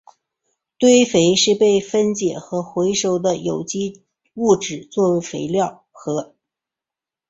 [0.79, 6.33] 堆肥是被分解和回收的有机物质作为肥料和。